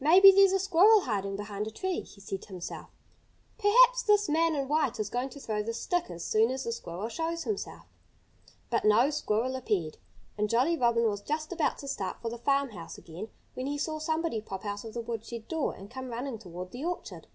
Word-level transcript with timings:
"Maybe 0.00 0.32
there's 0.32 0.50
a 0.50 0.58
squirrel 0.58 1.02
hiding 1.02 1.36
behind 1.36 1.68
a 1.68 1.70
tree," 1.70 2.00
he 2.00 2.20
said 2.20 2.42
to 2.42 2.48
himself. 2.48 2.88
"Perhaps 3.56 4.02
this 4.02 4.28
man 4.28 4.56
in 4.56 4.66
white 4.66 4.98
is 4.98 5.08
going 5.08 5.30
to 5.30 5.38
throw 5.38 5.62
the 5.62 5.72
stick 5.72 6.10
as 6.10 6.24
soon 6.24 6.50
as 6.50 6.64
the 6.64 6.72
squirrel 6.72 7.08
shows 7.08 7.44
himself." 7.44 7.84
But 8.68 8.84
no 8.84 9.10
squirrel 9.10 9.54
appeared. 9.54 9.98
And 10.36 10.50
Jolly 10.50 10.76
Robin 10.76 11.08
was 11.08 11.22
just 11.22 11.52
about 11.52 11.78
to 11.78 11.86
start 11.86 12.20
for 12.20 12.30
the 12.30 12.36
farmhouse 12.38 12.98
again 12.98 13.28
when 13.54 13.68
he 13.68 13.78
saw 13.78 14.00
somebody 14.00 14.40
pop 14.40 14.64
out 14.66 14.84
of 14.84 14.92
the 14.92 15.00
woodshed 15.00 15.46
door 15.46 15.72
and 15.76 15.88
come 15.88 16.08
running 16.08 16.40
toward 16.40 16.72
the 16.72 16.84
orchard. 16.84 17.28